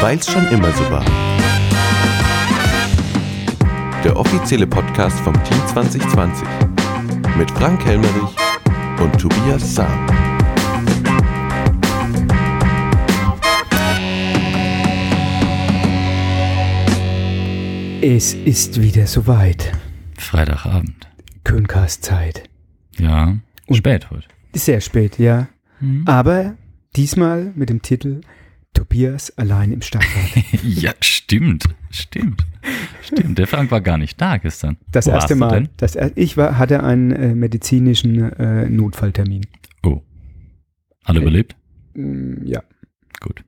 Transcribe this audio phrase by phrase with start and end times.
[0.00, 1.04] Weil's schon immer so war.
[4.04, 6.46] Der offizielle Podcast vom Team 2020
[7.38, 8.36] mit Frank Helmerich
[9.00, 10.06] und Tobias Sam.
[18.02, 19.72] Es ist wieder soweit.
[20.18, 21.08] Freitagabend.
[21.44, 22.44] Köncast-Zeit.
[22.98, 23.36] Ja.
[23.66, 24.26] Und- Spät heute.
[24.52, 25.48] Sehr spät, ja.
[25.80, 26.02] Mhm.
[26.06, 26.54] Aber
[26.96, 28.20] diesmal mit dem Titel
[28.74, 30.44] Tobias allein im Stadtrat.
[30.62, 31.64] Ja, stimmt.
[31.90, 32.44] Stimmt.
[33.02, 33.38] Stimmt.
[33.38, 34.76] Der Frank war gar nicht da gestern.
[34.90, 35.68] Das Wo erste Mal.
[35.76, 39.46] Das, er- ich war, hatte einen äh, medizinischen äh, Notfalltermin.
[39.82, 40.02] Oh.
[41.04, 41.26] Alle Okay.
[41.28, 41.56] überlebt?
[41.94, 42.62] Mm, ja.
[43.20, 43.44] Gut.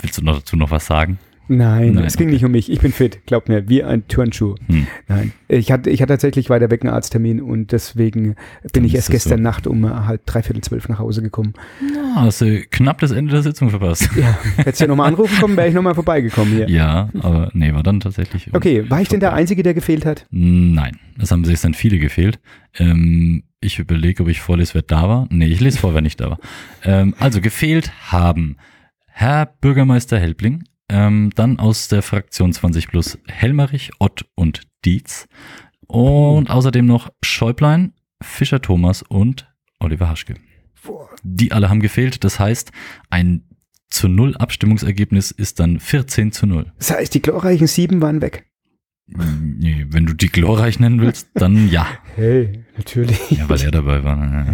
[0.00, 1.18] Willst du noch dazu noch was sagen?
[1.48, 2.34] Nein, Nein, es ging okay.
[2.34, 2.70] nicht um mich.
[2.70, 4.54] Ich bin fit, glaub mir, wie ein Turnschuh.
[4.66, 4.86] Hm.
[5.08, 8.36] Nein, ich hatte, ich hatte tatsächlich weiter weg einen Arzttermin und deswegen bin
[8.72, 9.44] Dann ich erst es gestern so.
[9.44, 11.54] Nacht um halb, dreiviertel zwölf nach Hause gekommen.
[12.16, 14.08] Ah, hast du knapp das Ende der Sitzung verpasst.
[14.16, 16.68] Ja, hättest du ja nochmal anrufen kommen, wäre ich nochmal vorbeigekommen hier.
[16.68, 18.48] Ja, aber nee, war dann tatsächlich.
[18.52, 20.26] Okay, war ich denn der Einzige, der gefehlt hat?
[20.30, 22.38] Nein, das haben sich dann viele gefehlt.
[22.78, 25.26] Ähm, ich überlege, ob ich vorlese, wer da war.
[25.30, 26.38] Nee, ich lese vor, wer nicht da war.
[26.84, 28.56] Ähm, also gefehlt haben
[29.06, 35.26] Herr Bürgermeister Helbling, ähm, dann aus der Fraktion 20 plus Helmerich, Ott und Dietz
[35.86, 40.34] und außerdem noch Schäublein, Fischer Thomas und Oliver Haschke.
[41.22, 42.24] Die alle haben gefehlt.
[42.24, 42.72] Das heißt,
[43.10, 43.44] ein
[43.90, 46.72] zu Null Abstimmungsergebnis ist dann 14 zu 0.
[46.78, 48.46] Das heißt, die glorreichen sieben waren weg.
[49.06, 51.86] Nee, wenn du die glorreich nennen willst, dann ja.
[52.16, 53.30] Hey, natürlich.
[53.30, 54.18] Ja, weil er dabei war.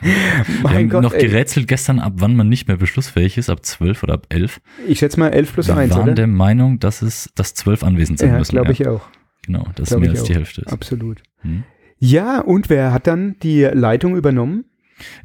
[0.00, 0.14] Wir
[0.62, 1.26] mein haben Gott, noch ey.
[1.26, 4.60] gerätselt gestern, ab wann man nicht mehr beschlussfähig ist, ab 12 oder ab 11.
[4.86, 6.14] Ich schätze mal 11 plus Wir 1, waren oder?
[6.14, 8.52] der Meinung, dass es, dass 12 anwesend sein ja, müssen.
[8.52, 8.72] glaube ja.
[8.72, 9.02] ich auch.
[9.46, 10.36] Genau, dass Glaub mehr als die auch.
[10.36, 10.72] Hälfte ist.
[10.72, 11.22] Absolut.
[11.40, 11.64] Hm.
[11.98, 14.64] Ja, und wer hat dann die Leitung übernommen?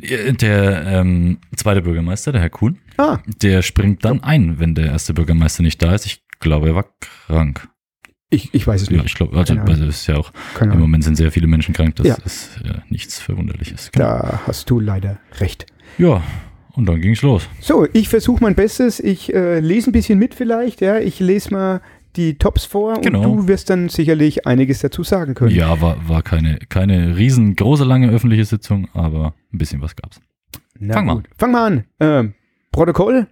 [0.02, 5.14] Der ähm, zweite Bürgermeister, der Herr Kuhn, Ah, der springt dann ein, wenn der erste
[5.14, 6.06] Bürgermeister nicht da ist.
[6.06, 7.70] Ich glaube, er war krank.
[8.30, 9.06] Ich, ich weiß es Ja, nicht.
[9.08, 10.80] ich glaube, also, also ist ja auch, Keine im.
[10.80, 12.16] Moment sind sehr viele Menschen krank, das Ja.
[12.26, 13.92] ist äh, nichts Verwunderliches.
[13.92, 14.06] Genau.
[14.06, 15.66] Da hast du leider recht.
[15.98, 16.22] Ja,
[16.74, 17.48] und dann ging's los.
[17.60, 19.00] So, ich versuche mein Bestes.
[19.00, 20.82] Ich äh, lese ein bisschen mit vielleicht.
[20.82, 21.82] Ja, ich lese mal
[22.16, 23.20] die Tops vor Genau.
[23.20, 25.54] und du wirst dann sicherlich einiges dazu sagen können.
[25.56, 30.20] Ja, war, war keine, keine riesengroße, lange öffentliche Sitzung, aber ein bisschen was gab's.
[30.80, 31.28] Na fang mal gut.
[31.38, 31.84] Fang mal an.
[32.00, 32.34] Ähm,
[32.72, 33.28] Protokoll.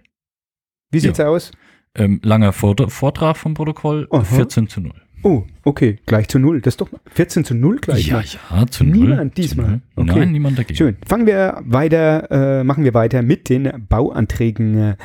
[0.90, 1.50] Wie sieht's aus?
[1.94, 4.22] Ähm, langer Vort Vortrag vom Protokoll, Aha.
[4.22, 4.92] 14 zu 0.
[5.24, 6.60] Oh, okay, gleich zu null.
[6.60, 8.06] Das ist doch 14 zu null gleich.
[8.06, 8.24] ja, mal.
[8.50, 8.96] ja, zu 0.
[8.96, 9.80] Niemand diesmal.
[9.96, 10.12] Okay.
[10.14, 10.76] Nein, niemand dagegen.
[10.76, 10.96] Schön.
[11.06, 14.78] Fangen wir weiter, äh, machen wir weiter mit den Bauanträgen.
[14.78, 14.96] Äh,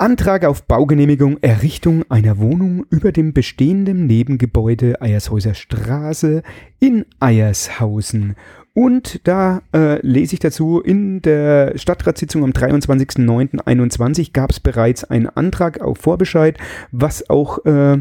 [0.00, 6.42] Antrag auf Baugenehmigung Errichtung einer Wohnung über dem bestehenden Nebengebäude Eiershäuser Straße
[6.78, 8.36] in Eiershausen.
[8.78, 15.26] Und da äh, lese ich dazu, in der Stadtratssitzung am 23.09.21 gab es bereits einen
[15.26, 16.56] Antrag auf Vorbescheid,
[16.92, 18.00] was auch äh,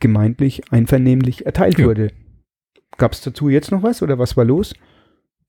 [0.00, 1.84] gemeindlich einvernehmlich erteilt Ja.
[1.84, 2.10] wurde.
[2.96, 4.72] Gab es dazu jetzt noch was oder was war los?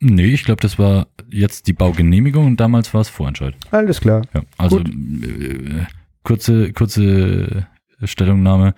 [0.02, 3.56] Nee, ich glaube, das war jetzt die Baugenehmigung und damals war es Vorentscheid.
[3.72, 4.24] Alles klar.
[4.34, 5.86] Ja, also äh,
[6.24, 7.66] kurze, kurze
[8.04, 8.74] Stellungnahme.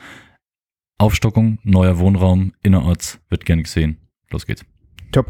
[0.99, 3.97] Aufstockung, neuer Wohnraum, innerorts, wird gern gesehen.
[4.29, 4.63] Los geht's.
[5.13, 5.29] Top.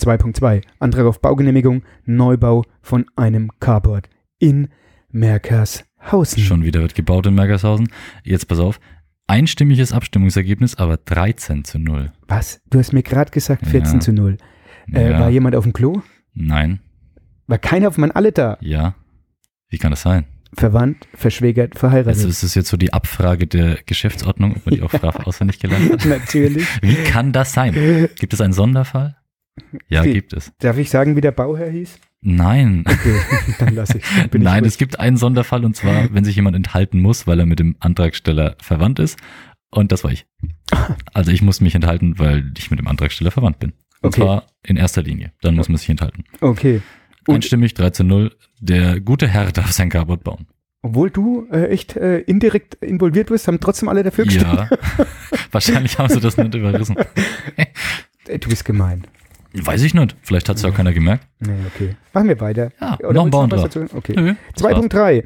[0.00, 0.62] 2.2.
[0.78, 4.68] Antrag auf Baugenehmigung, Neubau von einem Carport in
[5.10, 6.42] Merkershausen.
[6.42, 7.88] Schon wieder wird gebaut in Mergershausen.
[8.22, 8.78] Jetzt pass auf.
[9.26, 12.12] Einstimmiges Abstimmungsergebnis, aber 13 zu 0.
[12.28, 12.60] Was?
[12.70, 14.00] Du hast mir gerade gesagt 14 Ja.
[14.00, 14.36] zu 0.
[14.92, 15.18] Äh, Ja.
[15.20, 16.02] War jemand auf dem Klo?
[16.34, 16.80] Nein.
[17.48, 18.56] War keiner auf, waren alle da?
[18.60, 18.94] Ja.
[19.68, 20.26] Wie kann das sein?
[20.54, 22.14] Verwandt, verschwägert, verheiratet.
[22.16, 25.58] Also ist das jetzt so die Abfrage der Geschäftsordnung, ob man die auch brav auswendig
[25.58, 26.04] gelernt hat?
[26.04, 26.66] Natürlich.
[26.82, 28.08] Wie kann das sein?
[28.18, 29.16] Gibt es einen Sonderfall?
[29.88, 30.12] Ja, Wie?
[30.12, 30.52] gibt es.
[30.58, 31.98] Darf ich sagen, wie der Bauherr hieß?
[32.20, 32.84] Nein.
[32.86, 33.20] Okay,
[33.58, 34.04] dann lasse ich.
[34.30, 37.38] Dann Nein, ich es gibt einen Sonderfall und zwar, wenn sich jemand enthalten muss, weil
[37.40, 39.18] er mit dem Antragsteller verwandt ist.
[39.70, 40.26] Und das war ich.
[41.14, 43.72] Also ich muss mich enthalten, weil ich mit dem Antragsteller verwandt bin.
[44.02, 44.20] Und Okay.
[44.20, 45.32] zwar in erster Linie.
[45.40, 46.24] Dann muss man sich enthalten.
[46.40, 46.82] Okay.
[47.26, 48.30] Und- Einstimmig 13-0.
[48.60, 50.46] Der gute Herr darf sein Carport bauen.
[50.82, 54.52] Obwohl du äh, echt äh, indirekt involviert bist, haben trotzdem alle dafür gestimmt.
[54.52, 54.68] Ja.
[55.50, 56.96] Wahrscheinlich haben sie das nicht überrissen.
[58.28, 59.04] Äh, Du bist gemein.
[59.64, 60.16] Weiß ich nicht.
[60.22, 61.26] Vielleicht hat es ja auch keiner gemerkt.
[61.40, 61.96] Nee, okay.
[62.12, 62.70] Machen wir weiter.
[62.80, 63.70] Ja, Oder noch ein Bauantrag.
[63.94, 64.14] Okay.
[64.16, 64.74] Nö, das war's.
[64.84, 65.24] 2.3.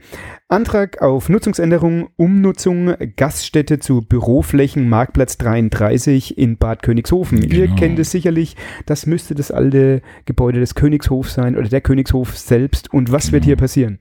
[0.49, 7.43] Antrag auf Nutzungsänderung, Umnutzung Gaststätte zu Büroflächen Marktplatz 33 in Bad Königshofen.
[7.43, 7.77] Ihr Genau.
[7.77, 8.57] kennt es sicherlich,
[8.87, 12.93] das müsste das alte Gebäude des Königshofs sein oder der Königshof selbst.
[12.93, 13.47] Und was wird Genau.
[13.51, 13.99] hier passieren?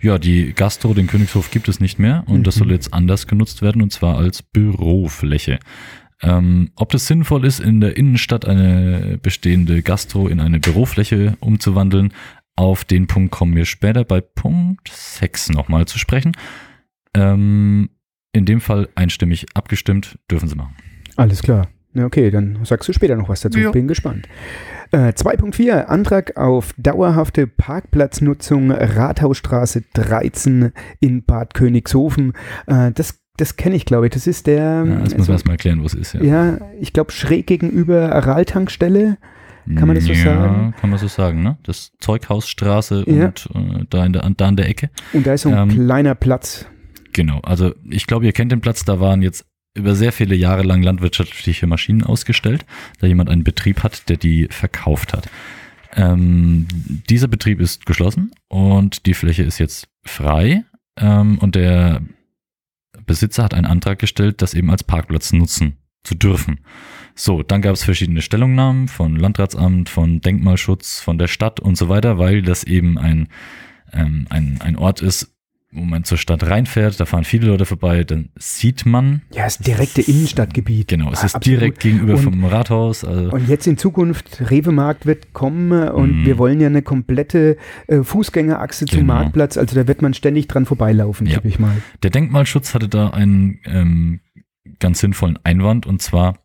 [0.00, 2.58] Ja, die Gastro, den Königshof gibt es nicht mehr und das Mhm.
[2.60, 5.58] soll jetzt anders genutzt werden und zwar als Bürofläche.
[6.22, 12.12] Ähm, ob das sinnvoll ist, in der Innenstadt eine bestehende Gastro in eine Bürofläche umzuwandeln,
[12.56, 16.32] Auf den Punkt kommen wir später bei Punkt 6 nochmal zu sprechen.
[17.14, 17.90] Ähm,
[18.32, 20.74] in dem Fall einstimmig abgestimmt, dürfen Sie machen.
[21.16, 21.68] Alles klar.
[21.92, 23.58] Na okay, dann sagst du später noch was dazu.
[23.58, 23.70] Ja.
[23.70, 24.28] Bin gespannt.
[24.90, 32.32] Äh, 2.4 Antrag auf dauerhafte Parkplatznutzung Rathausstraße 13 in Bad Königshofen.
[32.66, 34.12] Äh, das das kenne ich, glaube ich.
[34.12, 34.84] Das ist der.
[34.84, 36.12] Ja, das muss also, man erstmal erklären, wo es ist.
[36.12, 39.16] Ja, ja, ich glaube schräg gegenüber Araltankstelle.
[39.76, 40.74] kann man das so ja, sagen?
[40.80, 41.56] kann man so sagen, ne?
[41.62, 43.26] Das Zeughausstraße Ja.
[43.26, 44.90] und äh, da, in der, an- da an der Ecke.
[45.12, 46.66] Und da ist so ein Ähm, kleiner Platz.
[47.12, 49.44] Genau, also ich glaube, ihr kennt den Platz, da waren jetzt
[49.74, 52.64] über sehr viele Jahre lang landwirtschaftliche Maschinen ausgestellt,
[53.00, 55.28] da jemand einen Betrieb hat, der die verkauft hat.
[55.94, 56.66] Ähm,
[57.08, 60.64] dieser Betrieb ist geschlossen und die Fläche ist jetzt frei
[60.98, 62.00] ähm, und der
[63.08, 66.60] Besitzer hat einen Antrag gestellt, das eben als Parkplatz nutzen zu dürfen.
[67.16, 71.88] So, dann gab es verschiedene Stellungnahmen von Landratsamt, von Denkmalschutz, von der Stadt und so
[71.88, 73.28] weiter, weil das eben ein,
[73.92, 75.34] ähm, ein, ein Ort ist,
[75.70, 79.58] wo man zur Stadt reinfährt, da fahren viele Leute vorbei, dann sieht man, Ja, das
[79.58, 80.88] direkte Innenstadtgebiet.
[80.88, 81.60] genau, es ist absolut.
[81.60, 83.04] direkt gegenüber Und- vom Rathaus.
[83.04, 86.26] Also, Und jetzt in Zukunft, Rewe-Markt wird kommen äh, und Mhm.
[86.26, 89.12] wir wollen ja eine komplette äh, Fußgängerachse zum Genau.
[89.14, 89.58] Marktplatz.
[89.58, 91.38] Also da wird man ständig dran vorbeilaufen, Ja.
[91.44, 91.76] ich mal.
[92.02, 94.20] Der Denkmalschutz hatte da einen ähm,
[94.80, 96.38] ganz sinnvollen Einwand und zwar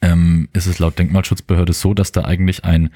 [0.00, 2.90] ähm, ist es laut Denkmalschutzbehörde so, dass da eigentlich ein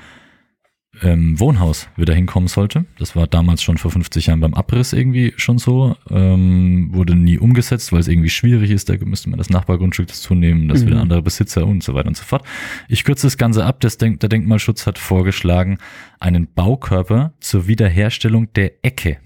[1.03, 2.85] ähm, Wohnhaus wieder hinkommen sollte.
[2.99, 5.97] Das war damals schon vor 50 Jahren beim Abriss irgendwie schon so.
[6.11, 8.89] Ähm, wurde nie umgesetzt, weil es irgendwie schwierig ist.
[8.89, 10.87] Da müsste man das Nachbargrundstück dazu nehmen, das Mhm.
[10.87, 12.45] wieder andere Besitzer und so weiter und so fort.
[12.89, 13.81] Ich kürze das Ganze ab.
[13.81, 15.79] Das Denk der Denkmalschutz hat vorgeschlagen,
[16.21, 19.19] einen Baukörper zur Wiederherstellung der Ecke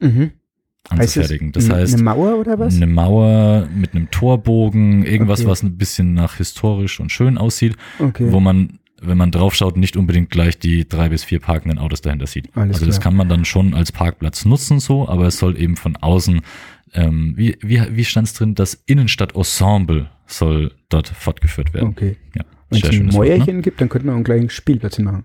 [0.00, 0.32] Mhm.
[0.90, 1.50] Anzufertigen.
[1.52, 2.76] Das heißt, eine Mauer oder was?
[2.76, 5.48] eine Mauer mit einem Torbogen, irgendwas, Okay.
[5.48, 8.26] was ein bisschen nach historisch und schön aussieht, Okay.
[8.30, 12.26] wo man, wenn man draufschaut, nicht unbedingt gleich die drei bis vier parkenden Autos dahinter
[12.26, 12.48] sieht.
[12.56, 13.10] Alles also das klar.
[13.10, 16.40] kann man dann schon als Parkplatz nutzen, so, aber es soll eben von außen,
[16.94, 21.90] ähm, wie, wie, wie stand es drin, das Innenstadt-Ensemble soll dort fortgeführt werden.
[21.90, 22.16] Okay.
[22.34, 23.62] Ja, Wenn es ein schönes Wort, Mäuerchen ne?
[23.62, 25.24] gibt, dann könnte man auch gleich einen Spielplatz hinmachen.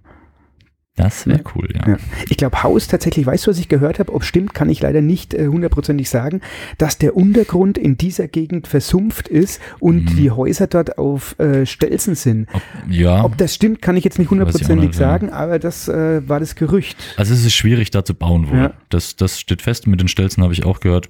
[1.00, 1.88] Das wäre cool, ja.
[1.92, 1.98] Ja.
[2.30, 4.14] Ich glaube, Haus tatsächlich, weißt du, was ich gehört habe?
[4.14, 6.42] Ob stimmt, kann ich leider nicht äh, hundertprozentig sagen,
[6.78, 10.16] dass der Untergrund in dieser Gegend versumpft ist und Mhm.
[10.18, 12.48] die Häuser dort auf äh, Stelzen sind.
[12.54, 13.24] Ob, ja.
[13.24, 16.98] Ob das stimmt, kann ich jetzt nicht hundertprozentig sagen, aber das äh, war das Gerücht.
[17.18, 18.58] Also es ist schwierig, da zu bauen wohl.
[18.58, 18.74] Ja.
[18.90, 19.88] Das, das steht fest.
[19.88, 21.10] Mit den Stelzen habe ich auch gehört.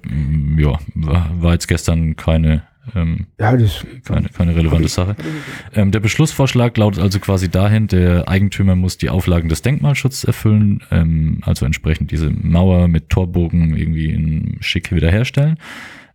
[0.56, 2.62] Ja, war, war jetzt gestern keine,
[2.94, 5.16] ähm, Ja, das keine, keine relevante Sache.
[5.74, 10.82] Ähm, der Beschlussvorschlag lautet also quasi dahin, der Eigentümer muss die Auflagen des Denkmalschutzes erfüllen,
[10.90, 15.58] ähm, also entsprechend diese Mauer mit Torbogen irgendwie in schick wiederherstellen.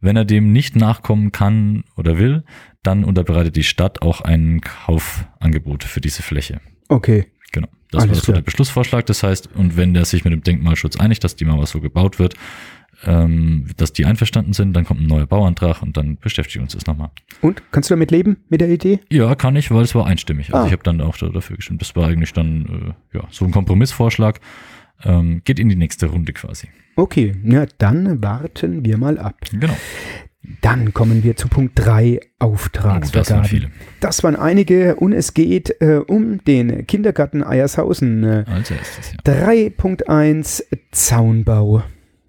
[0.02, 2.44] Wenn er dem nicht nachkommen kann oder will,
[2.84, 6.60] dann unterbreitet die Stadt auch ein Kaufangebot für diese Fläche.
[6.90, 7.26] Okay.
[7.52, 7.68] Genau.
[7.92, 9.06] Das Alles war so der Beschlussvorschlag.
[9.06, 12.20] Das heißt, und wenn der sich mit dem Denkmalschutz einigt, dass die Mauer so gebaut
[12.20, 12.36] wird,
[13.06, 16.86] ähm, dass die einverstanden sind, dann kommt ein neuer Bauantrag und dann beschäftigt uns das
[16.88, 17.10] nochmal.
[17.42, 19.00] Und kannst du damit leben mit der Idee?
[19.12, 20.54] Ja, kann ich, weil es war einstimmig.
[20.54, 20.68] Also Ah.
[20.68, 21.82] ich habe dann auch da- dafür gestimmt.
[21.82, 24.40] Das war eigentlich dann äh, ja so ein Kompromissvorschlag.
[25.04, 26.68] Ähm, geht in die nächste Runde quasi.
[26.96, 29.36] Okay, ja, dann warten wir mal ab.
[29.52, 29.76] Genau.
[30.62, 33.46] Dann kommen wir zu Punkt 3, Oh, das waren Auftragsvergaben.
[33.46, 33.72] viele.
[34.00, 38.24] Das waren einige und es geht äh, um den Kindergarten Eiershausen.
[38.24, 39.34] Äh, Als erstes, ja.
[39.34, 41.84] 3.1 Zaunbau.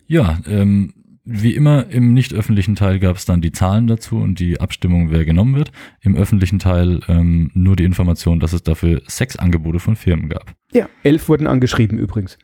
[0.06, 0.92] Ja, ähm,
[1.28, 5.10] wie immer im nicht öffentlichen Teil gab es dann die Zahlen dazu und die Abstimmung,
[5.10, 5.72] wer genommen wird.
[6.00, 10.54] Im öffentlichen Teil ähm, nur die Information, dass es dafür sechs Angebote von Firmen gab.
[10.72, 12.38] Ja, elf wurden angeschrieben übrigens.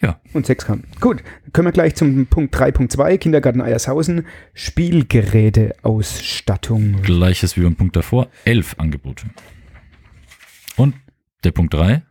[0.00, 0.20] Ja.
[0.32, 0.84] Und sechs kamen.
[1.00, 7.02] Gut, können wir gleich zum Punkt 3.2, Kindergarten Eiershausen, Spielgeräteausstattung.
[7.02, 9.26] Gleiches wie beim Punkt davor, elf Angebote.
[10.76, 10.94] Und
[11.42, 12.04] der Punkt drei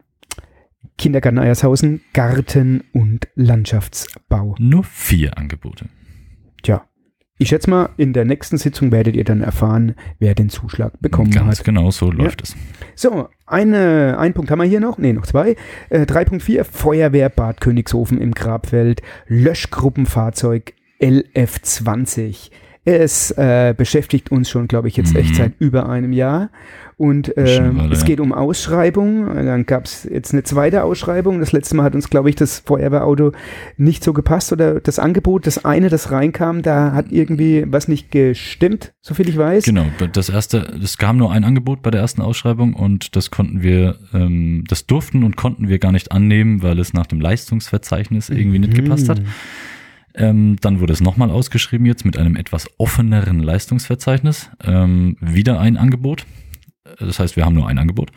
[1.03, 4.55] Kindergarten Eiershausen, Garten- und Landschaftsbau.
[4.57, 5.89] nur vier Angebote.
[6.61, 6.85] Tja,
[7.37, 11.31] ich schätze mal, in der nächsten Sitzung werdet ihr dann erfahren, wer den Zuschlag bekommen
[11.31, 11.65] Ganz hat.
[11.65, 12.55] genau so läuft es.
[12.95, 14.97] So, eine, ein Punkt haben wir hier noch.
[14.97, 15.57] Ne, noch zwei.
[15.89, 19.01] Äh, 3.4 Feuerwehr Bad Königshofen im Grabfeld.
[19.27, 22.49] Löschgruppenfahrzeug LF20.
[22.85, 25.19] Es äh, beschäftigt uns schon, glaube ich, jetzt Mhm.
[25.19, 26.49] echt seit über einem Jahr.
[26.97, 29.33] Und äh, es geht um Ausschreibung.
[29.33, 31.39] Dann gab es jetzt eine zweite Ausschreibung.
[31.39, 33.31] Das letzte Mal hat uns, glaube ich, das Feuerwehrauto
[33.77, 38.11] nicht so gepasst oder das Angebot, das eine, das reinkam, da hat irgendwie was nicht
[38.11, 39.65] gestimmt, soviel ich weiß.
[39.65, 43.63] Genau, das erste, es kam nur ein Angebot bei der ersten Ausschreibung und das konnten
[43.63, 48.29] wir, ähm, das durften und konnten wir gar nicht annehmen, weil es nach dem Leistungsverzeichnis
[48.29, 49.21] irgendwie nicht gepasst hat.
[50.15, 54.49] Ähm, dann wurde es nochmal ausgeschrieben jetzt mit einem etwas offeneren Leistungsverzeichnis.
[54.63, 56.25] Ähm, wieder ein Angebot.
[56.99, 58.11] Das heißt, wir haben nur ein Angebot.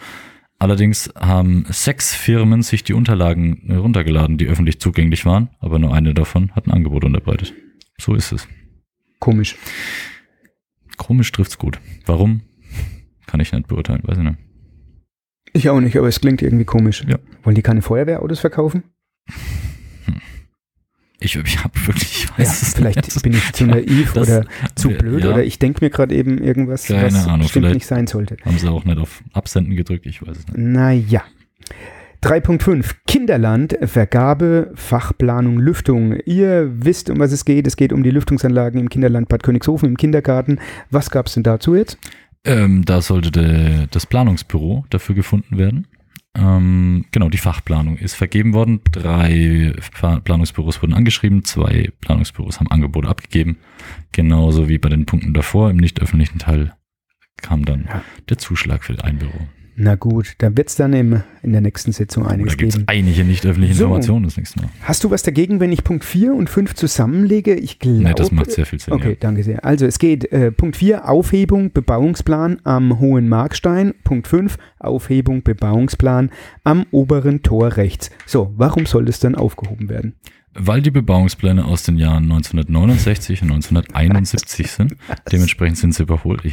[0.58, 6.14] Allerdings haben sechs Firmen sich die Unterlagen runtergeladen, die öffentlich zugänglich waren, aber nur eine
[6.14, 7.52] davon hat ein Angebot unterbreitet.
[7.98, 8.48] So ist es.
[9.18, 9.56] Komisch.
[10.96, 11.78] Komisch trifft's gut.
[12.06, 12.40] Warum?
[13.26, 14.38] Kann ich nicht beurteilen, weiß ich nicht.
[15.52, 17.04] Ich auch nicht, aber es klingt irgendwie komisch.
[17.06, 17.18] Ja.
[17.42, 18.84] Wollen die keine Feuerwehrautos verkaufen?
[21.26, 23.22] Ich, ich habe wirklich, ich Ja, weiß es vielleicht nicht.
[23.22, 25.30] bin ich zu naiv Das- oder zu blöd ja.
[25.32, 28.36] oder ich denke mir gerade eben irgendwas, Keine was Ahnung, stimmt vielleicht- nicht sein sollte.
[28.44, 30.56] Haben sie auch nicht auf Absenden gedrückt, ich weiß es nicht.
[30.58, 31.22] Naja.
[32.22, 36.16] 3.5 Kinderland, Vergabe, Fachplanung, Lüftung.
[36.24, 37.66] Ihr wisst, um was es geht.
[37.66, 40.58] Es geht um die Lüftungsanlagen im Kinderland Bad Königshofen im Kindergarten.
[40.90, 41.98] Was gab es denn dazu jetzt?
[42.44, 45.86] Ähm, da sollte de, das Planungsbüro dafür gefunden werden.
[46.36, 48.80] Ähm, genau, die Fachplanung ist vergeben worden.
[48.92, 49.72] Drei
[50.24, 53.58] Planungsbüros wurden angeschrieben, zwei Planungsbüros haben Angebote abgegeben.
[54.12, 55.70] Genauso wie bei den Punkten davor.
[55.70, 56.74] Im nicht öffentlichen Teil
[57.38, 58.02] kam dann Ja.
[58.28, 59.48] der Zuschlag für ein Büro.
[59.78, 62.76] Na gut, da wird es dann im, in der nächsten Sitzung Da einiges gibt es
[62.78, 62.88] geben.
[62.88, 63.84] einige nicht öffentliche So.
[63.84, 64.70] Informationen das nächste Mal.
[64.80, 67.54] Hast du was dagegen, wenn ich Punkt 4 und 5 zusammenlege?
[67.54, 67.98] Ich glaube.
[67.98, 68.94] Nee, das macht sehr viel Sinn.
[68.94, 69.64] Okay, danke sehr.
[69.66, 73.92] Also es geht äh, Punkt 4, Aufhebung Bebauungsplan am Hohen Markstein.
[74.02, 76.30] Punkt 5, Aufhebung Bebauungsplan
[76.64, 78.10] am oberen Tor rechts.
[78.24, 80.14] So, warum soll das dann aufgehoben werden?
[80.58, 84.96] Weil die Bebauungspläne aus den Jahren 1969 und 1971 sind.
[85.32, 86.44] Dementsprechend sind sie überholt.
[86.44, 86.52] Ja.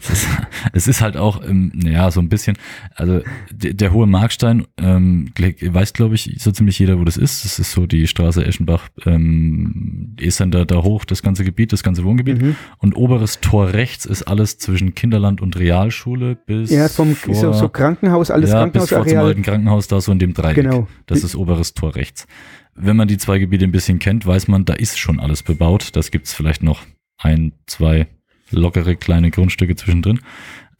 [0.00, 0.28] Es, ist,
[0.72, 2.56] es ist halt auch, ähm, naja, so ein bisschen,
[2.94, 7.44] also der, der hohe Markstein, ähm, weiß glaube ich so ziemlich jeder, wo das ist.
[7.44, 11.72] Das ist so die Straße Eschenbach, ähm, ist dann da, da hoch, das ganze Gebiet,
[11.72, 12.40] das ganze Wohngebiet.
[12.40, 12.56] Mhm.
[12.78, 17.52] Und oberes Tor rechts ist alles zwischen Kinderland und Realschule bis Ja, vom vor, so,
[17.52, 19.26] so Krankenhaus, alles ja, bis vor zum Krankenhausareal.
[19.26, 20.56] alten Krankenhaus, da so in dem Dreieck.
[20.56, 20.88] Genau.
[21.06, 22.26] Das ist oberes Tor rechts.
[22.74, 25.90] Wenn man die zwei Gebiete ein bisschen kennt, weiß man, da ist schon alles bebaut.
[25.94, 26.82] Das gibt's vielleicht noch
[27.18, 28.08] ein, zwei
[28.50, 30.20] lockere kleine Grundstücke zwischendrin.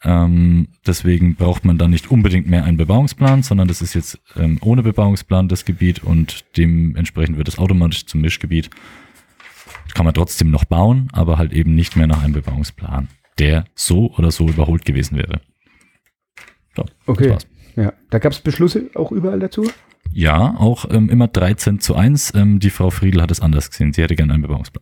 [0.03, 4.59] Ähm, deswegen braucht man da nicht unbedingt mehr einen Bebauungsplan, sondern das ist jetzt ähm,
[4.61, 8.69] ohne Bebauungsplan das Gebiet und dementsprechend wird es automatisch zum Mischgebiet.
[9.93, 13.07] Kann man trotzdem noch bauen, aber halt eben nicht mehr nach einem Bebauungsplan,
[13.39, 15.41] der so oder so überholt gewesen wäre.
[16.75, 17.37] So, Okay.
[17.75, 19.69] Ja, da gab es Beschlüsse auch überall dazu?
[20.17, 22.35] Ja, auch ähm, immer 13 zu 1.
[22.35, 23.91] Ähm, die Frau Friedl hat es anders gesehen.
[23.91, 24.81] Sie hätte gerne einen Bebauungsplan.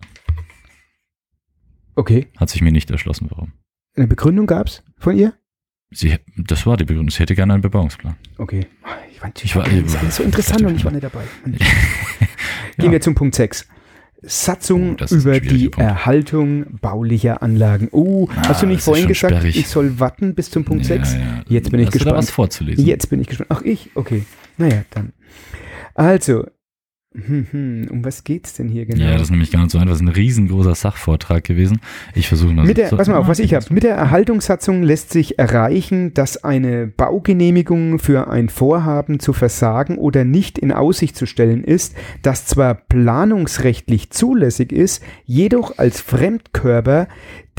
[1.96, 2.28] Okay.
[2.38, 3.52] Hat sich mir nicht erschlossen, warum.
[3.96, 5.34] Eine Begründung gab es von ihr?
[5.90, 7.10] Sie, das war die Begründung.
[7.10, 8.16] Sie hätte gerne einen Bebauungsplan.
[8.38, 8.68] Okay.
[9.12, 11.24] Ich, war, Ich war- alles so interessant und ich war nicht dabei.
[12.78, 13.68] Gehen wir zum Punkt 6.
[14.26, 15.80] Satzung Oh, über die Punkt.
[15.80, 17.90] Erhaltung baulicher Anlagen.
[17.92, 19.58] Oh, Ah, hast du nicht vorhin gesagt, sperrig.
[19.58, 21.14] ich soll warten bis zum Punkt 6?
[21.14, 21.26] Ja, ja.
[21.50, 22.18] Jetzt bin ich du da gespannt.
[22.18, 22.86] was vorzulesen?
[22.86, 23.50] Jetzt bin ich gespannt.
[23.54, 23.90] Ach, ich?
[23.96, 24.24] Okay.
[24.58, 25.14] Naja, dann.
[25.96, 26.46] Also,
[27.16, 29.04] um was geht's denn hier genau?
[29.04, 29.92] Ja, das ist nämlich gar nicht so einfach.
[29.92, 31.80] Das ist ein riesengroßer Sachvortrag gewesen.
[32.16, 33.66] Ich versuche mal Mit der, so, pass mal auf, was ich habe.
[33.70, 40.26] Mit der Erhaltungssatzung lässt sich erreichen, dass eine Baugenehmigung für ein Vorhaben zu versagen oder
[40.26, 47.08] nicht in Aussicht zu stellen ist, das zwar planungsrechtlich zulässig ist, jedoch als Fremdkörper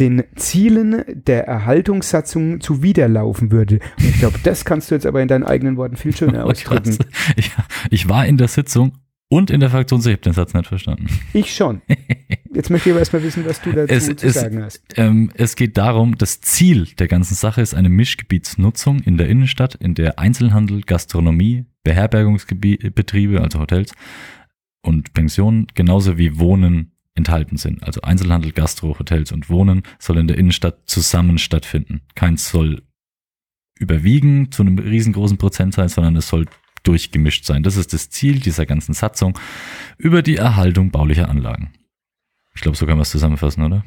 [0.00, 3.78] den Zielen der Erhaltungssatzung zuwiderlaufen würde.
[3.98, 6.98] Und ich glaube, das kannst du jetzt aber in deinen eigenen Worten viel schöner ausdrücken.
[7.36, 7.52] Ich,
[7.90, 8.92] ich war in der Sitzung
[9.34, 11.06] und in der Fraktion, ich habe den Satz nicht verstanden.
[11.32, 11.82] Ich schon.
[12.54, 14.80] Jetzt möchte ich aber erstmal wissen, was du dazu Es- zu es- sagen hast.
[14.96, 19.74] Ähm, es geht darum, das Ziel der ganzen Sache ist eine Mischgebietsnutzung in der Innenstadt,
[19.74, 23.92] in der Einzelhandel, Gastronomie, Beherbergungsbetriebe, also Hotels
[24.82, 27.82] und Pensionen, genauso wie Wohnen enthalten sind.
[27.82, 32.02] Also Einzelhandel, Gastro, Hotels und Wohnen soll in der Innenstadt zusammen stattfinden.
[32.14, 32.82] Keins soll
[33.78, 36.46] überwiegen zu einem riesengroßen Prozentteil, sondern es soll
[36.84, 37.62] durchgemischt sein.
[37.62, 39.38] Das ist das Ziel dieser ganzen Satzung
[39.98, 41.72] über die Erhaltung baulicher Anlagen.
[42.54, 43.84] Ich glaube, so kann man es zusammenfassen, oder?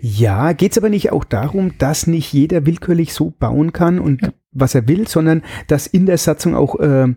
[0.00, 4.32] Ja, geht es aber nicht auch darum, dass nicht jeder willkürlich so bauen kann und
[4.50, 7.16] was er will, sondern dass in der Satzung auch ähm,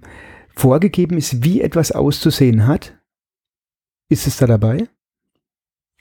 [0.56, 2.98] vorgegeben ist, wie etwas auszusehen hat?
[4.10, 4.88] Ist es da dabei?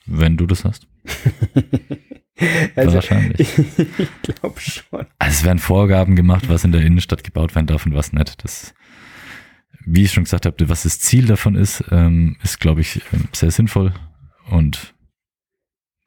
[0.07, 0.87] Wenn du das hast.
[2.75, 3.59] also, Wahrscheinlich.
[3.59, 5.07] ich glaube schon.
[5.19, 8.43] Also es werden Vorgaben gemacht, was in der Innenstadt gebaut werden darf und was nicht.
[8.43, 8.75] Das,
[9.87, 13.25] wie ich schon gesagt habe, was das Ziel davon ist, ähm, ist, glaube ich, ähm,
[13.33, 13.93] sehr sinnvoll.
[14.51, 14.95] Und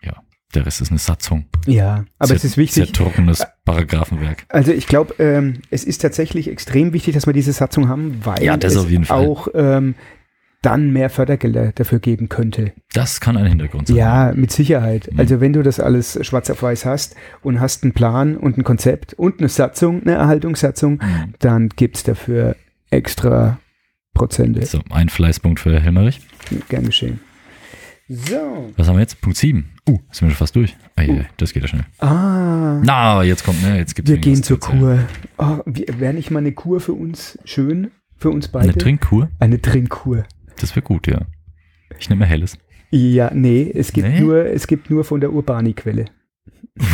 [0.02, 0.14] ja,
[0.54, 1.46] der Rest ist eine Satzung.
[1.66, 2.86] Ja, aber sehr, es ist wichtig.
[2.86, 4.46] Sehr trockenes Paragraphenwerk.
[4.50, 8.44] Also ich glaube, ähm, es ist tatsächlich extrem wichtig, dass wir diese Satzung haben, weil
[8.44, 9.96] Ja, es auch ähm,
[10.62, 12.72] dann mehr Fördergelder dafür geben könnte.
[12.94, 13.98] Das kann ein Hintergrund sein.
[13.98, 15.10] Ja, mit Sicherheit.
[15.12, 15.20] Mhm.
[15.20, 18.64] Also wenn du das alles schwarz auf weiß hast und hast einen Plan und ein
[18.64, 21.34] Konzept und eine Satzung, eine Erhaltungssatzung, Mhm.
[21.40, 22.56] dann gibt's dafür
[22.90, 23.60] extra
[24.14, 24.66] Prozente.
[24.66, 26.22] So, ein Fleißpunkt für Helmerich.
[26.70, 27.20] Gern geschehen.
[28.10, 28.72] So.
[28.78, 29.22] Was haben wir jetzt?
[29.22, 29.70] Punkt 7.
[29.90, 30.76] Uh, sind wir schon fast durch.
[30.96, 31.22] Ah, Uh.
[31.38, 31.86] Das geht ja schnell.
[32.00, 32.80] Ah.
[32.84, 34.60] Na, jetzt kommt, ne, jetzt gibt's wir gehen zur.
[34.60, 35.00] Kur.
[35.38, 37.92] Oh, Wäre nicht mal eine Kur für uns schön?
[38.18, 38.66] Für uns beide?
[38.70, 39.30] Eine Trinkkur?
[39.40, 40.26] Eine Trinkkur.
[40.60, 41.22] Das wäre gut, ja.
[42.00, 42.58] Ich nehme helles.
[42.92, 44.20] Ja, nee, es gibt Nee?
[44.20, 46.06] nur, es gibt nur von der Urbani-Quelle.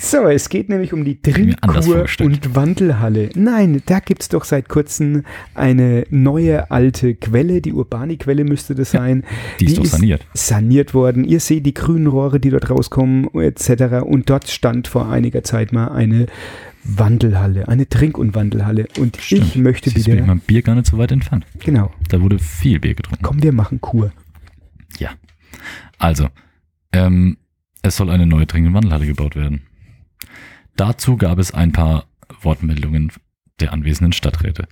[0.00, 3.30] So, es geht nämlich um die Trinkkur und Wandelhalle.
[3.34, 9.24] Nein, da gibt's doch seit kurzem eine neue alte Quelle, die Urbani-Quelle müsste das sein.
[9.60, 10.26] Die ist doch saniert.
[10.32, 11.24] saniert worden.
[11.24, 14.02] Ihr seht die grünen Rohre, die dort rauskommen, etc.
[14.04, 16.26] Und dort stand vor einiger Zeit mal eine
[16.82, 18.86] Wandelhalle, eine Trink- und Wandelhalle.
[18.98, 21.44] Und ich möchte Siehst bin ich wieder, mein Bier gar nicht so weit entfernt.
[21.58, 23.22] genau, Da wurde viel Bier getrunken.
[23.22, 24.12] komm, wir machen Kur.
[25.98, 26.28] Also,
[26.92, 27.36] ähm,
[27.82, 29.60] es soll eine neue Trink- und Wandelhalle gebaut werden.
[30.76, 32.06] Dazu gab es ein paar
[32.42, 33.12] Wortmeldungen
[33.60, 34.66] der anwesenden Stadträte.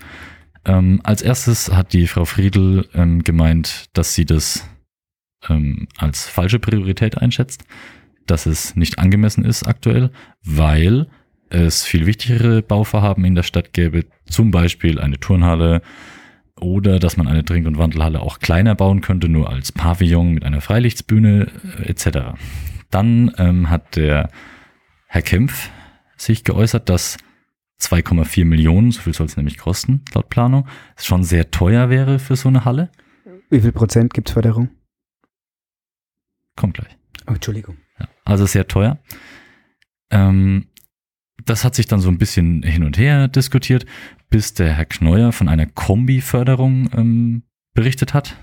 [0.64, 4.69] Ähm, als erstes hat die Frau Friedl ähm, gemeint, dass sie das
[5.49, 7.64] ähm, als falsche Priorität einschätzt,
[8.26, 10.11] dass es nicht angemessen ist aktuell,
[10.45, 11.09] weil
[11.50, 15.81] es viel wichtigere Bauvorhaben in der Stadt gäbe, zum Beispiel eine Turnhalle
[16.61, 20.45] oder dass man eine Trink- und Wandelhalle auch kleiner bauen könnte, nur als Pavillon mit
[20.45, 21.47] einer Freilichtsbühne
[21.78, 22.38] äh, etc.
[22.90, 24.31] Dann ähm, hat der
[25.07, 25.71] Herr Kempf
[26.18, 27.16] sich geäußert, dass
[27.80, 32.37] 2,4 Millionen, so viel soll es nämlich kosten, laut Planung, schon sehr teuer wäre für
[32.37, 32.90] so eine Halle.
[33.50, 34.70] Wie viel Prozent gibt's Förderung?
[36.56, 36.96] Kommt gleich.
[37.26, 37.76] Oh, Entschuldigung.
[37.98, 38.98] Ja, also sehr teuer.
[40.10, 40.66] Ähm,
[41.44, 43.87] das hat sich dann so ein bisschen hin und her diskutiert,
[44.28, 47.42] bis der Herr Kneuer von einer Kombi-Förderung ähm,
[47.75, 48.37] berichtet hat,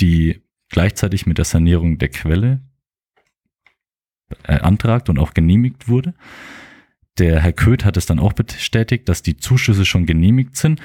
[0.00, 2.60] die gleichzeitig mit der Sanierung der Quelle
[4.28, 6.14] beantragt und auch genehmigt wurde.
[7.18, 10.80] Der Herr Köth hat es dann auch bestätigt, dass die Zuschüsse schon genehmigt sind.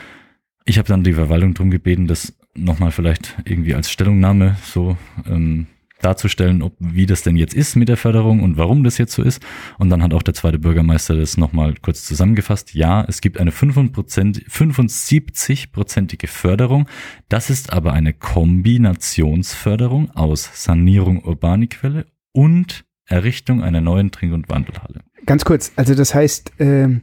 [0.65, 5.67] Ich habe dann die Verwaltung darum gebeten, das nochmal vielleicht irgendwie als Stellungnahme so ähm,
[6.01, 9.23] darzustellen, ob, wie das denn jetzt ist mit der Förderung und warum das jetzt so
[9.23, 9.43] ist.
[9.77, 12.73] Und dann hat auch der zweite Bürgermeister das nochmal kurz zusammengefasst.
[12.73, 16.87] Ja, es gibt eine 75 75-prozentige Förderung.
[17.29, 25.01] Das ist aber eine Kombinationsförderung aus Sanierung Urbaniquelle und Errichtung einer neuen Trink- und Wandelhalle.
[25.25, 27.01] Ganz kurz, also das heißt, ähm,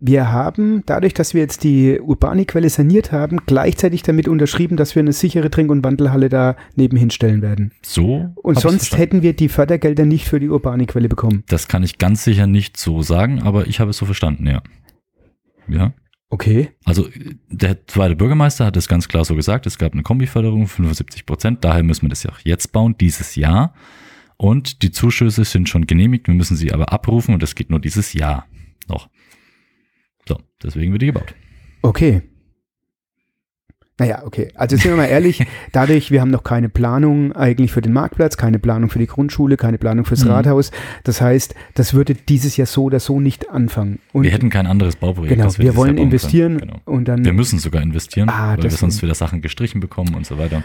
[0.00, 5.00] wir haben, dadurch, dass wir jetzt die Urbani-Quelle saniert haben, gleichzeitig damit unterschrieben, dass wir
[5.00, 7.72] eine sichere Trink- und Wandelhalle da nebenhin stellen werden.
[7.82, 8.30] So.
[8.36, 11.44] Und sonst hätten wir die Fördergelder nicht für die Urbani-Quelle bekommen.
[11.48, 14.62] Das kann ich ganz sicher nicht so sagen, aber ich habe es so verstanden, ja.
[15.68, 15.92] Ja.
[16.30, 16.70] Okay.
[16.84, 17.08] Also
[17.50, 21.64] der zweite Bürgermeister hat es ganz klar so gesagt, es gab eine Kombiförderung, 75 Prozent,
[21.64, 23.74] daher müssen wir das ja auch jetzt bauen, dieses Jahr.
[24.40, 27.78] Und die Zuschüsse sind schon genehmigt, wir müssen sie aber abrufen und das geht nur
[27.78, 28.46] dieses Jahr
[28.88, 29.10] noch.
[30.26, 31.34] So, deswegen wird die gebaut.
[31.82, 32.22] Okay.
[33.98, 34.50] Naja, okay.
[34.54, 38.38] Also sind wir mal ehrlich, dadurch, wir haben noch keine Planung eigentlich für den Marktplatz,
[38.38, 40.30] keine Planung für die Grundschule, keine Planung fürs Mhm.
[40.30, 40.70] Rathaus.
[41.04, 43.98] Das heißt, das würde dieses Jahr so oder so nicht anfangen.
[44.14, 45.36] Und wir hätten kein anderes Bauprojekt.
[45.36, 46.56] genau, wir, dieses wollen investieren.
[46.56, 46.80] Genau.
[46.86, 50.24] und dann Wir müssen sogar investieren, Ah, weil wir sonst wieder Sachen gestrichen bekommen und
[50.24, 50.62] so weiter.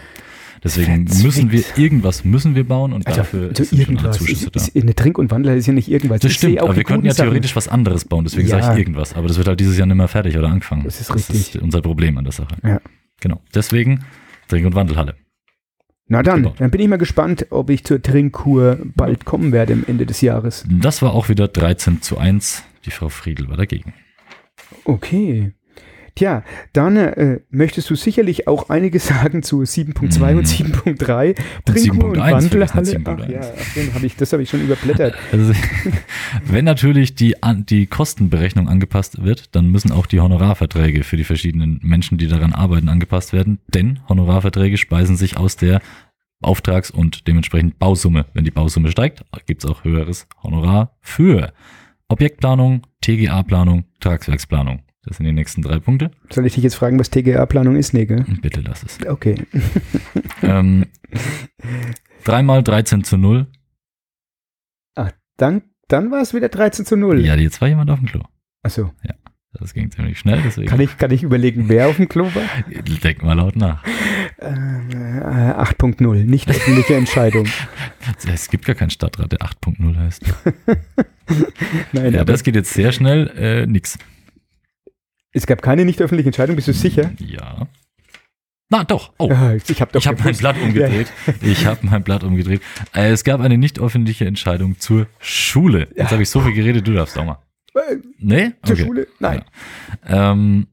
[0.64, 1.24] Deswegen Verzwickt.
[1.24, 4.18] müssen wir irgendwas müssen wir bauen und also, dafür also sind schon irgendwas.
[4.18, 4.60] Zuschüsse Ist, da.
[4.60, 6.20] ist, eine Trink- und Wandler ist ja nicht irgendwas.
[6.20, 7.28] Das Ich stimmt, auch aber wir könnten ja guten Sachen.
[7.30, 8.60] theoretisch was anderes bauen, deswegen Ja.
[8.62, 9.14] sage ich irgendwas.
[9.14, 10.84] Aber das wird halt dieses Jahr nicht mehr fertig oder angefangen.
[10.84, 11.54] Das ist Das richtig.
[11.54, 12.56] ist unser Problem an der Sache.
[12.64, 12.80] Ja.
[13.20, 13.40] Genau.
[13.54, 14.04] Deswegen
[14.48, 15.14] Trink- und Wandelhalle.
[16.08, 16.60] Na dann, gebaut.
[16.60, 20.20] dann bin ich mal gespannt, ob ich zur Trinkkur bald kommen werde am Ende des
[20.20, 20.64] Jahres.
[20.70, 22.62] Das war auch wieder 13 zu 1.
[22.84, 23.92] Die Frau Friedl war dagegen.
[24.84, 25.52] Okay.
[26.16, 30.38] Tja, dann äh, möchtest du sicherlich auch einiges sagen zu 7.2 Mhm.
[30.38, 31.28] und 7.3.
[31.28, 32.86] Und Trinkkur und 7.1 Wandelhalle.
[32.86, 33.30] vergessen, Ach 7.1.
[33.32, 35.14] ja, hab ich, das habe ich schon überblättert.
[35.32, 35.52] Also,
[36.46, 37.34] wenn natürlich die,
[37.68, 42.52] die Kostenberechnung angepasst wird, dann müssen auch die Honorarverträge für die verschiedenen Menschen, die daran
[42.54, 43.58] arbeiten, angepasst werden.
[43.68, 45.80] Denn Honorarverträge speisen sich aus der
[46.42, 48.24] Auftrags- und dementsprechend Bausumme.
[48.32, 51.52] Wenn die Bausumme steigt, gibt es auch höheres Honorar für
[52.08, 54.80] Objektplanung, TGA-Planung, Tragswerksplanung.
[55.06, 56.10] Das sind die nächsten drei Punkte.
[56.30, 57.94] Soll ich dich jetzt fragen, was TGA-Planung ist?
[57.94, 58.24] Nee, gell?
[58.42, 58.98] Bitte lass es.
[59.06, 59.36] Okay.
[60.42, 60.86] ähm,
[62.24, 63.46] dreimal 13 zu 0.
[65.36, 67.24] Dann, dann war es wieder 13 zu 0.
[67.24, 68.22] Ja, jetzt war jemand auf dem Klo.
[68.62, 68.92] Achso.
[69.58, 72.42] Das ging ziemlich schnell, deswegen Kann ich, kann ich überlegen, wer auf dem Klo war?
[73.02, 73.82] denk mal laut nach.
[74.38, 77.46] Ähm, äh, 8.0, nicht öffentliche Entscheidung.
[78.30, 80.24] Es gibt gar keinen Stadtrat, der 8.0 heißt.
[81.92, 83.28] Nein, Ja, das geht jetzt sehr schnell.
[83.28, 83.98] Äh, nix.
[85.36, 87.12] Es gab keine nicht öffentliche Entscheidung, bist du sicher?
[87.18, 87.66] Ja.
[88.68, 89.12] Na doch.
[89.18, 89.28] Oh.
[89.30, 90.36] Ja, ich habe habe mein.
[90.36, 91.06] Blatt umgedreht.
[91.40, 92.60] Ich habe mein Blatt umgedreht.
[92.94, 95.80] Äh, es gab eine nicht öffentliche Entscheidung zur Schule.
[95.94, 96.10] Jetzt Ja.
[96.12, 97.38] habe ich so viel geredet, du darfst auch mal.
[97.74, 98.52] Äh, Nee?
[98.64, 98.84] Zur Okay.
[98.84, 99.06] Schule?
[99.20, 99.42] Nein.
[100.08, 100.32] Ja.
[100.32, 100.66] Ähm,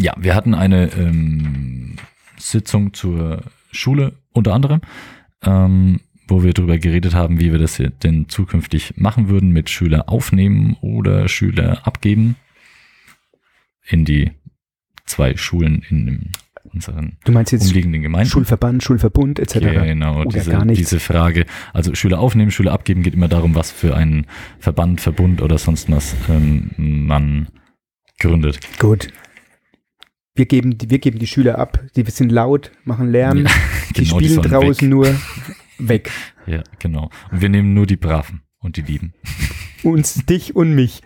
[0.00, 1.96] ja, wir hatten eine ähm,
[2.36, 4.80] Sitzung zur Schule unter anderem,
[5.44, 9.68] ähm, wo wir darüber geredet haben, wie wir das hier denn zukünftig machen würden mit
[9.70, 12.36] Schüler aufnehmen oder Schüler abgeben
[13.88, 14.32] in die
[15.06, 16.30] zwei Schulen in
[16.74, 18.28] unseren Du meinst jetzt umliegenden Gemeinden.
[18.30, 19.54] Schulverband, Schulverbund etc.
[19.60, 20.78] Genau, Oder diese, gar nichts.
[20.90, 21.46] diese Frage.
[21.72, 24.26] Also Schüler aufnehmen, Schüler abgeben geht immer darum, was für einen
[24.58, 27.48] Verband, Verbund oder sonst was ähm, man
[28.20, 28.60] gründet.
[28.78, 29.08] Gut.
[30.34, 31.82] Wir geben, die- wir geben die Schüler ab.
[31.96, 33.38] Die sind laut, machen Lärm.
[33.46, 33.50] Ja,
[33.96, 34.90] die genau, die spielen sollen draußen weg.
[34.90, 35.14] nur
[35.78, 36.10] weg.
[36.46, 37.10] Ja, genau.
[37.32, 39.14] Und wir nehmen nur die Braven und die Lieben.
[39.82, 41.02] Uns, dich und mich.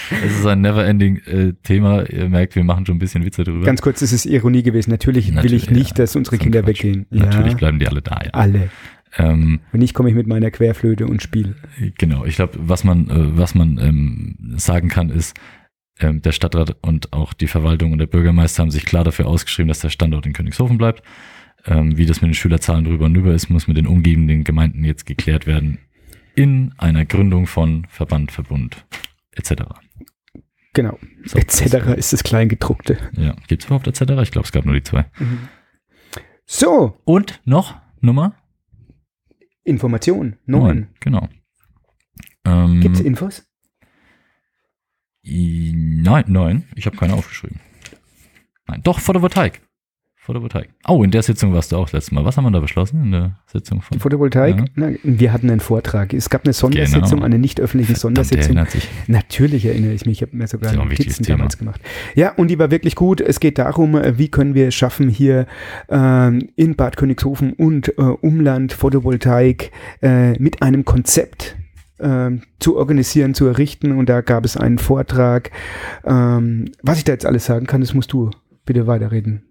[0.24, 1.52] Es ist ein never-ending äh.
[1.68, 3.64] Ihr merkt, wir machen schon ein bisschen Witze drüber.
[3.64, 4.90] Ganz kurz, es ist Ironie gewesen.
[4.90, 6.04] Natürlich, will Natürlich, ich nicht, ja.
[6.04, 6.84] dass unsere Kinder Quatsch.
[6.84, 7.06] weggehen.
[7.10, 8.30] Natürlich ja, bleiben die alle da, ja.
[8.32, 8.70] alle.
[9.16, 11.54] Ähm, Wenn nicht, komme ich mit meiner Querflöte und spiele.
[11.98, 15.36] Genau, ich glaube, was man, äh, was man ähm, sagen kann, ist,
[16.00, 19.68] ähm, der Stadtrat und auch die Verwaltung und der Bürgermeister haben sich klar dafür ausgeschrieben,
[19.68, 21.02] dass der Standort in Königshofen bleibt.
[21.66, 24.84] Ähm, wie das mit den Schülerzahlen drüber und über ist, muss mit den umgebenden Gemeinden
[24.84, 25.78] jetzt geklärt werden
[26.34, 28.84] in einer Gründung von Verband, Verbund
[29.34, 29.62] etc.
[30.74, 30.98] Genau.
[31.24, 31.74] So, Etc.
[31.96, 32.96] ist das Kleingedruckte.
[33.12, 34.00] Ja, gibt's überhaupt etc.?
[34.22, 35.04] Ich glaube, es gab nur die zwei.
[36.46, 38.34] So, Und noch Nummer
[39.64, 40.38] Information.
[40.46, 40.88] Neun.
[41.00, 41.28] Genau.
[42.44, 43.46] Ähm, Gibt es Infos?
[45.24, 47.60] Nein, nein, ich habe keine aufgeschrieben.
[48.66, 49.60] Nein, doch, Photovoltaik.
[50.24, 50.68] Photovoltaik.
[50.86, 52.24] Oh, in der Sitzung warst du auch letztes Mal.
[52.24, 53.92] Was haben wir da beschlossen in der Sitzung von?
[53.92, 54.56] Die Photovoltaik?
[54.56, 54.64] Ja.
[54.76, 56.14] Na, wir hatten einen Vortrag.
[56.14, 57.24] Es gab eine Sondersitzung, Genau.
[57.24, 58.44] eine nicht öffentliche Verdammt, Sondersitzung.
[58.56, 58.88] erinnert sich.
[59.08, 61.38] Natürlich erinnere ich mich, ich habe mir sogar Notizen Thema.
[61.38, 61.80] damals gemacht.
[62.14, 63.20] Ja, und die war wirklich gut.
[63.20, 65.46] Es geht darum, äh, wie können wir es schaffen, hier
[65.88, 71.56] ähm, in Bad Königshofen und äh, Umland Photovoltaik äh, mit einem Konzept
[71.98, 73.90] ähm, zu organisieren, zu errichten.
[73.90, 75.50] Und da gab es einen Vortrag.
[76.04, 78.30] Ähm, was ich da jetzt alles sagen kann, das musst du
[78.64, 79.42] bitte weiterreden.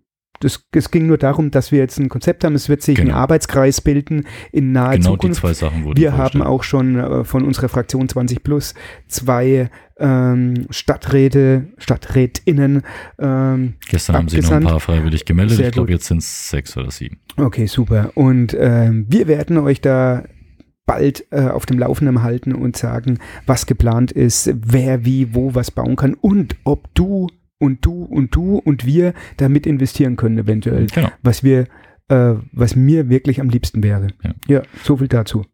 [0.41, 2.55] Das, es ging nur darum, dass wir jetzt ein Konzept haben.
[2.55, 3.17] Es wird sich ein Genau.
[3.17, 5.39] Arbeitskreis bilden in naher Genau die Zukunft.
[5.41, 8.73] zwei Sachen wurden Wir haben auch schon äh, von unserer Fraktion 20 plus
[9.07, 12.81] zwei ähm, Stadträte, Stadträtinnen.
[13.19, 14.65] Ähm, Gestern haben sich noch abgesandt.
[14.65, 15.57] ein paar freiwillig gemeldet.
[15.57, 17.19] Sehr ich glaube, jetzt sind es sechs oder sieben.
[17.37, 18.11] okay, super.
[18.15, 20.23] Und ähm, wir werden euch da
[20.87, 25.71] bald äh, auf dem Laufenden halten und sagen, was geplant ist, wer wie wo was
[25.71, 27.27] bauen kann und ob du
[27.61, 30.87] und du und du und wir damit investieren können eventuell.
[30.87, 31.67] Genau, Was wir,
[32.09, 34.07] äh, was mir wirklich am liebsten wäre.
[34.23, 34.33] Ja.
[34.47, 35.45] ja so viel dazu.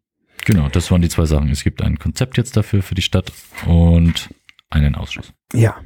[0.44, 1.50] genau, das waren die zwei Sachen.
[1.50, 3.30] Es gibt ein Konzept jetzt dafür für die Stadt
[3.66, 4.30] und
[4.70, 5.32] einen Ausschuss.
[5.52, 5.76] Ja.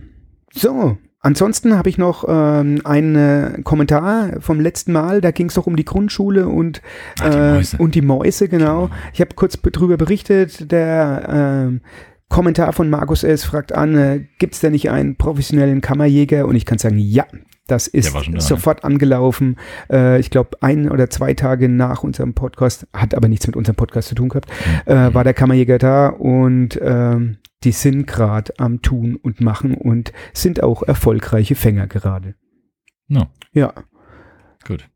[0.55, 5.21] So, ansonsten habe ich noch ähm, einen äh, Kommentar vom letzten Mal.
[5.21, 6.83] Da ging es doch um die Grundschule und,
[7.21, 7.77] Ah, die äh, Mäuse.
[7.79, 8.91] und die Mäuse, genau.
[9.15, 10.71] Ich habe kurz be- drüber berichtet.
[10.71, 11.27] Der
[11.69, 11.81] ähm,
[12.33, 13.45] Kommentar von Markus S.
[13.45, 16.47] fragt an, äh, gibt es da nicht einen professionellen Kammerjäger?
[16.47, 17.27] Und ich kann sagen, ja.
[17.69, 18.41] Das ist da, ne?
[18.41, 19.57] sofort angelaufen.
[19.91, 23.77] Äh, ich glaube, ein oder zwei Tage nach unserem Podcast, hat aber nichts mit unserem
[23.77, 24.51] Podcast zu tun gehabt,
[24.87, 30.13] äh, war der Kammerjäger da und ähm, die sind gerade am Tun und Machen und
[30.33, 32.35] sind auch erfolgreiche Fänger gerade.
[33.09, 33.75] No, Ja.
[34.67, 34.89] gut.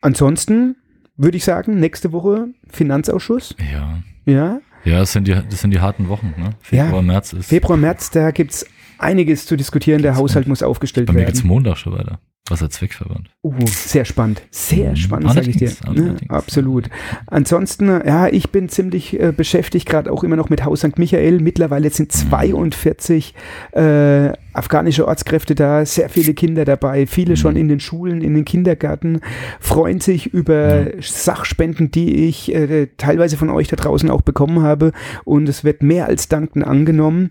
[0.00, 0.76] Ansonsten
[1.16, 3.54] würde ich sagen, nächste Woche Finanzausschuss.
[3.70, 3.98] Ja.
[4.24, 4.60] Ja.
[4.88, 6.50] Ja, das sind die, das sind die harten Wochen, ne?
[6.70, 6.84] Ja.
[6.84, 7.46] Februar, März ist.
[7.46, 8.66] Februar, März, da gibt es
[8.98, 10.02] einiges zu diskutieren.
[10.02, 11.48] Der Haushalt muss aufgestellt Bei mir geht's werden.
[11.48, 12.18] Montag schon weiter.
[12.50, 13.30] Wasserzweckverband.
[13.42, 14.42] Uh, sehr spannend.
[14.50, 14.96] Sehr Mhm.
[14.96, 15.70] spannend, sage ich dir.
[15.86, 16.20] Allerdings.
[16.28, 16.88] absolut.
[17.26, 20.98] Ansonsten, ja, ich bin ziemlich äh, beschäftigt, gerade auch immer noch mit Haus St.
[20.98, 21.40] Michael.
[21.40, 22.30] Mittlerweile sind Mhm.
[22.30, 23.34] 42
[23.72, 27.60] äh, afghanische Ortskräfte da, sehr viele Kinder dabei, viele schon Mhm.
[27.60, 29.20] in den Schulen, in den Kindergärten,
[29.60, 34.92] freuen sich über Sachspenden, die ich äh, teilweise von euch da draußen auch bekommen habe.
[35.24, 37.30] Und es wird mehr als dankend angenommen.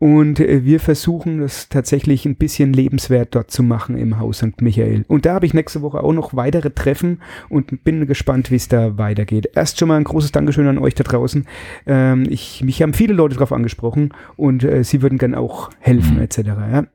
[0.00, 4.60] Und äh, wir versuchen das tatsächlich ein bisschen lebenswert dort zu machen im Haus St.
[4.60, 5.04] Michael.
[5.08, 8.68] Und da habe ich nächste Woche auch noch weitere Treffen und bin gespannt, wie es
[8.68, 9.50] da weitergeht.
[9.54, 11.46] Erst schon mal ein großes Dankeschön an euch da draußen.
[11.86, 16.16] Ähm, ich, mich haben viele Leute darauf angesprochen und äh, sie würden gern auch helfen
[16.16, 16.22] Mhm.
[16.22, 16.38] etc.
[16.38, 16.86] Ja?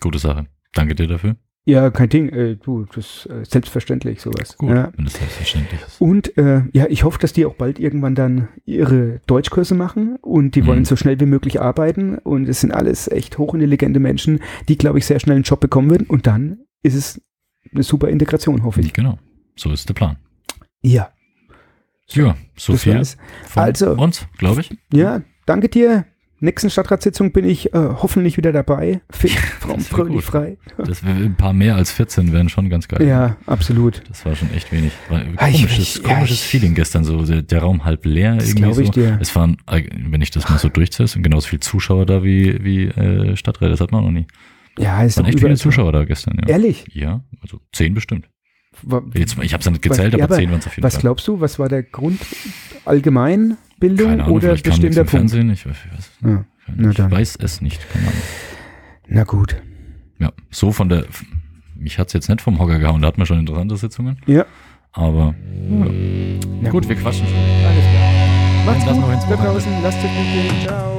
[0.00, 0.46] Gute Sache.
[0.74, 1.36] Danke dir dafür.
[1.66, 2.28] Ja, kein Ding.
[2.30, 4.56] Äh, du, das ist äh, selbstverständlich sowas.
[4.56, 4.92] Gut, Ja.
[4.96, 6.00] wenn das selbstverständlich ist.
[6.00, 10.54] Und äh, ja, ich hoffe, dass die auch bald irgendwann dann ihre Deutschkurse machen und
[10.54, 10.66] die Mhm.
[10.66, 14.98] wollen so schnell wie möglich arbeiten und es sind alles echt hochintelligente Menschen, die, glaube
[14.98, 17.20] ich, sehr schnell einen Job bekommen würden und dann ist es
[17.72, 18.92] eine super Integration, hoffe ich.
[18.92, 19.18] Genau.
[19.56, 20.16] So ist der Plan.
[20.82, 21.10] Ja,
[22.12, 23.00] Ja, so viel
[23.46, 24.76] von Also- uns, glaube ich.
[24.92, 26.06] Ja, danke dir.
[26.42, 29.02] Nächsten Stadtratssitzung bin ich äh, hoffentlich wieder dabei.
[29.10, 30.56] Fit, fromm, fröhlich, frei.
[30.78, 33.06] Das ein paar mehr als 14 wären schon ganz geil.
[33.06, 34.02] Ja, absolut.
[34.08, 34.92] Das war schon echt wenig.
[35.36, 37.22] Ah, ich- komisches, ja, komisches Feeling gestern so.
[37.26, 38.92] Der, der Raum halb leer Das irgendwie glaube ich so.
[38.92, 39.18] dir.
[39.20, 42.64] Es waren, äh, wenn ich das mal so durchzähle, sind genauso viele Zuschauer da wie,
[42.64, 43.70] wie äh, Stadträte.
[43.72, 44.26] Das hat man noch nie.
[44.78, 45.56] Ja, Es waren echt viele.
[45.56, 46.48] Zuschauer da gestern, ja.
[46.48, 46.86] Ehrlich?
[46.92, 48.30] Ja, also zehn bestimmt.
[49.14, 50.76] Jetzt, ich habe es ja nicht gezählt, Was- ja, aber aber 10 waren es auf
[50.76, 51.00] jeden Was Fall.
[51.02, 52.20] glaubst du, was war der Grund?
[52.84, 55.10] Allgemeinbildung Keine Ahnung, oder bestimmter im Punkt?
[55.10, 55.50] Fernsehen.
[55.50, 55.74] Ich, weiß-
[56.24, 56.44] Ja.
[56.90, 57.10] Ich dann.
[57.10, 57.80] weiß es nicht.
[59.08, 59.56] Na gut.
[60.18, 61.04] Ja, so von der.
[61.76, 64.18] Mich hat's jetzt nicht vom Hocker gehauen, da hatten wir schon interessante Sitzungen.
[64.26, 64.44] Ja.
[64.92, 65.34] Aber
[66.62, 67.36] Na gut, wir quatschen schon.
[67.36, 68.66] Alles klar.
[68.66, 69.36] Macht's gut da Wochenende.
[69.36, 69.72] draußen.
[69.82, 70.60] Lasst euch gut gehen.
[70.66, 70.96] Ciao.